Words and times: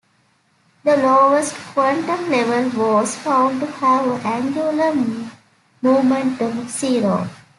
The 0.83 0.97
lowest 0.97 1.53
quantum 1.75 2.27
level 2.27 2.93
was 2.95 3.15
found 3.17 3.59
to 3.59 3.67
have 3.67 4.07
an 4.25 4.25
angular 4.25 5.29
momentum 5.83 6.57
of 6.57 6.69
zero. 6.71 7.29